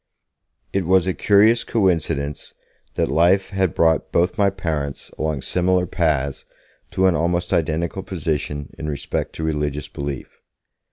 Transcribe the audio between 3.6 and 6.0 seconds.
brought both my parents along similar